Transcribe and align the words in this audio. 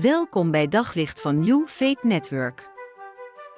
Welkom 0.00 0.50
bij 0.50 0.68
Daglicht 0.68 1.20
van 1.20 1.38
New 1.38 1.66
Faith 1.66 2.02
Network. 2.02 2.70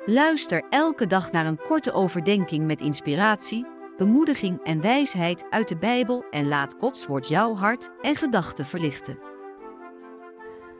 Luister 0.04 0.62
elke 0.70 1.06
dag 1.06 1.32
naar 1.32 1.46
een 1.46 1.62
korte 1.62 1.92
overdenking 1.92 2.66
met 2.66 2.80
inspiratie, 2.80 3.66
bemoediging 3.96 4.62
en 4.62 4.80
wijsheid 4.80 5.46
uit 5.50 5.68
de 5.68 5.76
Bijbel 5.76 6.24
en 6.30 6.48
laat 6.48 6.74
Gods 6.78 7.06
woord 7.06 7.28
jouw 7.28 7.54
hart 7.54 7.90
en 8.02 8.16
gedachten 8.16 8.64
verlichten. 8.64 9.18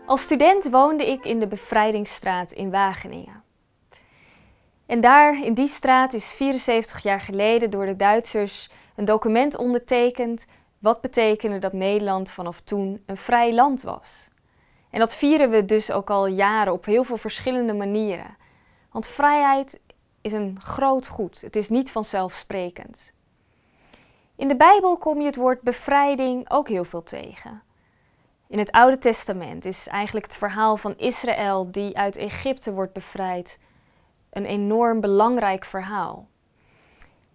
Als 0.06 0.22
student 0.22 0.70
woonde 0.70 1.10
ik 1.10 1.24
in 1.24 1.40
de 1.40 1.46
Bevrijdingsstraat 1.46 2.52
in 2.52 2.70
Wageningen. 2.70 3.42
En 4.86 5.00
daar, 5.00 5.44
in 5.44 5.54
die 5.54 5.68
straat, 5.68 6.14
is 6.14 6.32
74 6.32 7.02
jaar 7.02 7.20
geleden 7.20 7.70
door 7.70 7.86
de 7.86 7.96
Duitsers 7.96 8.70
een 8.96 9.04
document 9.04 9.56
ondertekend 9.56 10.46
wat 10.78 11.00
betekende 11.00 11.58
dat 11.58 11.72
Nederland 11.72 12.30
vanaf 12.30 12.60
toen 12.60 13.02
een 13.06 13.16
vrij 13.16 13.54
land 13.54 13.82
was. 13.82 14.34
En 14.96 15.02
dat 15.02 15.14
vieren 15.14 15.50
we 15.50 15.64
dus 15.64 15.90
ook 15.90 16.10
al 16.10 16.26
jaren 16.26 16.72
op 16.72 16.84
heel 16.84 17.04
veel 17.04 17.16
verschillende 17.16 17.72
manieren. 17.72 18.36
Want 18.90 19.06
vrijheid 19.06 19.80
is 20.20 20.32
een 20.32 20.58
groot 20.60 21.08
goed. 21.08 21.40
Het 21.40 21.56
is 21.56 21.68
niet 21.68 21.90
vanzelfsprekend. 21.90 23.12
In 24.36 24.48
de 24.48 24.56
Bijbel 24.56 24.96
kom 24.96 25.20
je 25.20 25.26
het 25.26 25.36
woord 25.36 25.60
bevrijding 25.60 26.50
ook 26.50 26.68
heel 26.68 26.84
veel 26.84 27.02
tegen. 27.02 27.62
In 28.48 28.58
het 28.58 28.70
Oude 28.70 28.98
Testament 28.98 29.64
is 29.64 29.86
eigenlijk 29.86 30.26
het 30.26 30.36
verhaal 30.36 30.76
van 30.76 30.98
Israël 30.98 31.70
die 31.70 31.96
uit 31.96 32.16
Egypte 32.16 32.72
wordt 32.72 32.92
bevrijd 32.92 33.58
een 34.30 34.44
enorm 34.44 35.00
belangrijk 35.00 35.64
verhaal. 35.64 36.28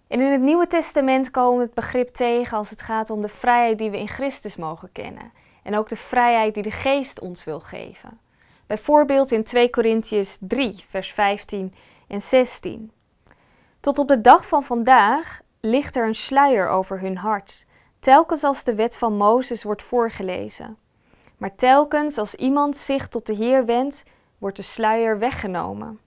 En 0.07 0.21
in 0.21 0.31
het 0.31 0.41
Nieuwe 0.41 0.67
Testament 0.67 1.31
komen 1.31 1.57
we 1.57 1.65
het 1.65 1.73
begrip 1.73 2.07
tegen 2.07 2.57
als 2.57 2.69
het 2.69 2.81
gaat 2.81 3.09
om 3.09 3.21
de 3.21 3.27
vrijheid 3.27 3.77
die 3.77 3.91
we 3.91 3.99
in 3.99 4.07
Christus 4.07 4.55
mogen 4.55 4.91
kennen. 4.91 5.31
En 5.63 5.77
ook 5.77 5.89
de 5.89 5.97
vrijheid 5.97 6.53
die 6.53 6.63
de 6.63 6.71
Geest 6.71 7.19
ons 7.19 7.43
wil 7.43 7.59
geven. 7.59 8.19
Bijvoorbeeld 8.67 9.31
in 9.31 9.43
2 9.43 9.69
Korintiërs 9.69 10.37
3, 10.39 10.85
vers 10.89 11.11
15 11.11 11.73
en 12.07 12.21
16. 12.21 12.91
Tot 13.79 13.97
op 13.97 14.07
de 14.07 14.21
dag 14.21 14.47
van 14.47 14.63
vandaag 14.63 15.41
ligt 15.59 15.95
er 15.95 16.07
een 16.07 16.15
sluier 16.15 16.69
over 16.69 16.99
hun 16.99 17.17
hart, 17.17 17.65
telkens 17.99 18.43
als 18.43 18.63
de 18.63 18.75
wet 18.75 18.97
van 18.97 19.17
Mozes 19.17 19.63
wordt 19.63 19.83
voorgelezen. 19.83 20.77
Maar 21.37 21.55
telkens 21.55 22.17
als 22.17 22.35
iemand 22.35 22.77
zich 22.77 23.07
tot 23.07 23.25
de 23.25 23.33
Heer 23.33 23.65
wendt, 23.65 24.03
wordt 24.37 24.57
de 24.57 24.63
sluier 24.63 25.19
weggenomen. 25.19 25.99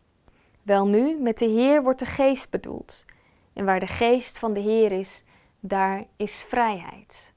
Welnu, 0.62 1.17
met 1.20 1.39
de 1.39 1.47
Heer 1.47 1.83
wordt 1.83 1.98
de 1.98 2.07
geest 2.07 2.51
bedoeld. 2.51 3.05
En 3.53 3.64
waar 3.64 3.81
de 3.81 3.86
geest 3.86 4.39
van 4.39 4.53
de 4.53 4.61
Heer 4.61 4.92
is, 4.92 5.25
daar 5.61 6.05
is 6.17 6.42
vrijheid. 6.48 7.34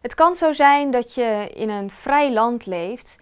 Het 0.00 0.14
kan 0.14 0.36
zo 0.36 0.52
zijn 0.52 0.90
dat 0.90 1.14
je 1.14 1.50
in 1.54 1.68
een 1.68 1.90
vrij 1.90 2.32
land 2.32 2.66
leeft, 2.66 3.18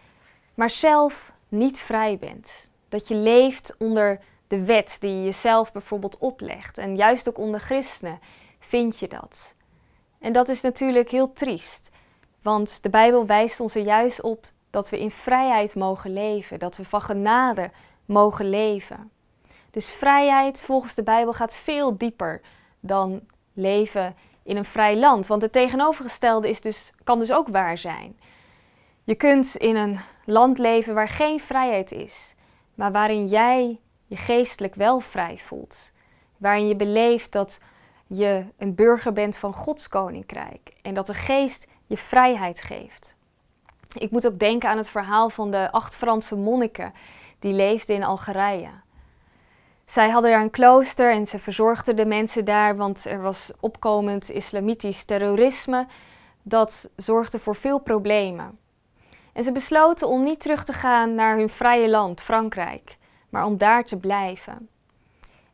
maar 0.54 0.70
zelf 0.70 1.32
niet 1.48 1.80
vrij 1.80 2.18
bent. 2.18 2.70
Dat 2.88 3.08
je 3.08 3.14
leeft 3.14 3.74
onder 3.78 4.20
de 4.48 4.64
wet 4.64 4.96
die 5.00 5.10
je 5.10 5.24
jezelf 5.24 5.72
bijvoorbeeld 5.72 6.18
oplegt. 6.18 6.78
En 6.78 6.96
juist 6.96 7.28
ook 7.28 7.38
onder 7.38 7.60
christenen 7.60 8.18
vind 8.58 8.98
je 8.98 9.08
dat. 9.08 9.54
En 10.18 10.32
dat 10.32 10.48
is 10.48 10.60
natuurlijk 10.60 11.10
heel 11.10 11.32
triest, 11.32 11.90
want 12.42 12.82
de 12.82 12.90
Bijbel 12.90 13.26
wijst 13.26 13.60
ons 13.60 13.74
er 13.74 13.82
juist 13.82 14.22
op 14.22 14.46
dat 14.70 14.88
we 14.88 14.98
in 14.98 15.10
vrijheid 15.10 15.74
mogen 15.74 16.12
leven, 16.12 16.58
dat 16.58 16.76
we 16.76 16.84
van 16.84 17.02
genade 17.02 17.70
mogen 18.04 18.50
leven. 18.50 19.10
Dus 19.70 19.88
vrijheid 19.88 20.62
volgens 20.62 20.94
de 20.94 21.02
Bijbel 21.02 21.32
gaat 21.32 21.56
veel 21.56 21.96
dieper 21.96 22.40
dan 22.80 23.20
leven 23.52 24.16
in 24.48 24.56
een 24.56 24.64
vrij 24.64 24.96
land. 24.96 25.26
Want 25.26 25.42
het 25.42 25.52
tegenovergestelde 25.52 26.48
is 26.48 26.60
dus, 26.60 26.92
kan 27.04 27.18
dus 27.18 27.32
ook 27.32 27.48
waar 27.48 27.78
zijn. 27.78 28.18
Je 29.04 29.14
kunt 29.14 29.56
in 29.56 29.76
een 29.76 30.00
land 30.24 30.58
leven 30.58 30.94
waar 30.94 31.08
geen 31.08 31.40
vrijheid 31.40 31.92
is, 31.92 32.34
maar 32.74 32.92
waarin 32.92 33.26
jij 33.26 33.80
je 34.06 34.16
geestelijk 34.16 34.74
wel 34.74 35.00
vrij 35.00 35.38
voelt. 35.38 35.92
Waarin 36.36 36.68
je 36.68 36.76
beleeft 36.76 37.32
dat 37.32 37.60
je 38.06 38.44
een 38.58 38.74
burger 38.74 39.12
bent 39.12 39.36
van 39.36 39.52
Gods 39.52 39.88
koninkrijk 39.88 40.72
en 40.82 40.94
dat 40.94 41.06
de 41.06 41.14
geest 41.14 41.66
je 41.86 41.96
vrijheid 41.96 42.62
geeft. 42.62 43.16
Ik 43.98 44.10
moet 44.10 44.26
ook 44.26 44.38
denken 44.38 44.68
aan 44.68 44.76
het 44.76 44.90
verhaal 44.90 45.30
van 45.30 45.50
de 45.50 45.70
acht 45.70 45.96
Franse 45.96 46.36
monniken 46.36 46.92
die 47.38 47.52
leefden 47.52 47.96
in 47.96 48.04
Algerije. 48.04 48.70
Zij 49.88 50.10
hadden 50.10 50.30
daar 50.30 50.40
een 50.40 50.50
klooster 50.50 51.12
en 51.12 51.26
ze 51.26 51.38
verzorgden 51.38 51.96
de 51.96 52.06
mensen 52.06 52.44
daar, 52.44 52.76
want 52.76 53.04
er 53.04 53.22
was 53.22 53.52
opkomend 53.60 54.30
islamitisch 54.30 55.04
terrorisme 55.04 55.86
dat 56.42 56.90
zorgde 56.96 57.38
voor 57.38 57.56
veel 57.56 57.78
problemen. 57.78 58.58
En 59.32 59.42
ze 59.42 59.52
besloten 59.52 60.08
om 60.08 60.22
niet 60.22 60.40
terug 60.40 60.64
te 60.64 60.72
gaan 60.72 61.14
naar 61.14 61.36
hun 61.36 61.48
vrije 61.48 61.88
land, 61.88 62.22
Frankrijk, 62.22 62.96
maar 63.28 63.44
om 63.44 63.56
daar 63.56 63.84
te 63.84 63.96
blijven. 63.96 64.68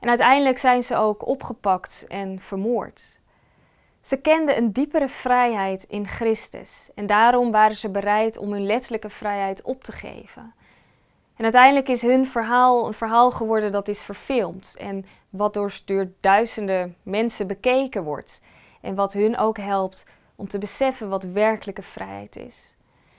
En 0.00 0.08
uiteindelijk 0.08 0.58
zijn 0.58 0.82
ze 0.82 0.96
ook 0.96 1.26
opgepakt 1.26 2.04
en 2.08 2.40
vermoord. 2.40 3.20
Ze 4.00 4.16
kenden 4.16 4.56
een 4.56 4.72
diepere 4.72 5.08
vrijheid 5.08 5.84
in 5.88 6.08
Christus 6.08 6.90
en 6.94 7.06
daarom 7.06 7.50
waren 7.50 7.76
ze 7.76 7.88
bereid 7.88 8.38
om 8.38 8.52
hun 8.52 8.66
letterlijke 8.66 9.10
vrijheid 9.10 9.62
op 9.62 9.84
te 9.84 9.92
geven. 9.92 10.54
En 11.36 11.44
uiteindelijk 11.44 11.88
is 11.88 12.02
hun 12.02 12.26
verhaal 12.26 12.86
een 12.86 12.94
verhaal 12.94 13.30
geworden 13.30 13.72
dat 13.72 13.88
is 13.88 14.02
verfilmd 14.02 14.74
en 14.78 15.06
wat 15.30 15.54
door, 15.54 16.10
duizenden 16.20 16.96
mensen 17.02 17.46
bekeken 17.46 18.04
wordt. 18.04 18.40
En 18.80 18.94
wat 18.94 19.12
hun 19.12 19.38
ook 19.38 19.58
helpt 19.58 20.06
om 20.36 20.48
te 20.48 20.58
beseffen 20.58 21.08
wat 21.08 21.22
werkelijke 21.22 21.82
vrijheid 21.82 22.36
is. 22.36 22.74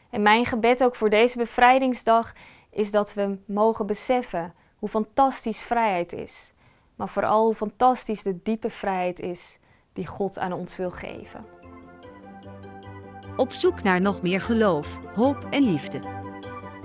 En 0.09 0.21
mijn 0.21 0.45
gebed 0.45 0.83
ook 0.83 0.95
voor 0.95 1.09
deze 1.09 1.37
bevrijdingsdag 1.37 2.33
is 2.69 2.91
dat 2.91 3.13
we 3.13 3.37
mogen 3.45 3.85
beseffen 3.85 4.53
hoe 4.79 4.89
fantastisch 4.89 5.61
vrijheid 5.61 6.13
is. 6.13 6.53
Maar 6.95 7.09
vooral 7.09 7.45
hoe 7.45 7.55
fantastisch 7.55 8.23
de 8.23 8.39
diepe 8.43 8.69
vrijheid 8.69 9.19
is 9.19 9.59
die 9.93 10.07
God 10.07 10.37
aan 10.37 10.53
ons 10.53 10.77
wil 10.77 10.91
geven. 10.91 11.45
Op 13.35 13.51
zoek 13.51 13.83
naar 13.83 14.01
nog 14.01 14.21
meer 14.21 14.41
geloof, 14.41 14.99
hoop 15.15 15.47
en 15.49 15.63
liefde. 15.63 16.24